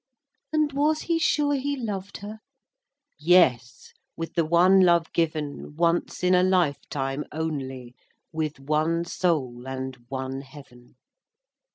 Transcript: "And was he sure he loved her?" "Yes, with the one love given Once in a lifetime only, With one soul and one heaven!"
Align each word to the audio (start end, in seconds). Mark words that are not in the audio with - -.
"And 0.51 0.73
was 0.73 1.03
he 1.03 1.19
sure 1.19 1.53
he 1.53 1.77
loved 1.77 2.17
her?" 2.25 2.39
"Yes, 3.19 3.93
with 4.17 4.33
the 4.33 4.43
one 4.45 4.79
love 4.81 5.13
given 5.13 5.75
Once 5.75 6.23
in 6.23 6.33
a 6.33 6.41
lifetime 6.41 7.23
only, 7.31 7.93
With 8.31 8.59
one 8.59 9.05
soul 9.05 9.67
and 9.67 9.95
one 10.09 10.41
heaven!" 10.41 10.95